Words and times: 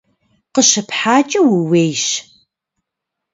КъыщыпхьакӀэ 0.53 1.41
ууейщ! 1.53 2.05